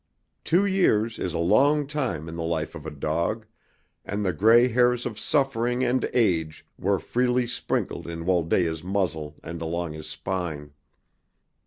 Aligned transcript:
Two 0.43 0.65
years 0.65 1.19
is 1.19 1.35
a 1.35 1.37
long 1.37 1.85
time 1.85 2.27
in 2.27 2.35
the 2.35 2.41
life 2.41 2.73
of 2.73 2.87
a 2.87 2.89
dog, 2.89 3.45
and 4.03 4.25
the 4.25 4.33
gray 4.33 4.67
hairs 4.67 5.05
of 5.05 5.19
suffering 5.19 5.83
and 5.83 6.09
age 6.11 6.65
were 6.75 6.97
freely 6.97 7.45
sprinkled 7.45 8.07
in 8.07 8.23
Wholdaia's 8.23 8.83
muzzle 8.83 9.35
and 9.43 9.61
along 9.61 9.93
his 9.93 10.09
spine. 10.09 10.73